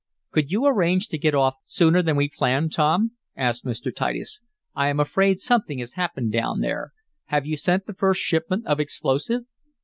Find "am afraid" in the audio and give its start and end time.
4.87-5.39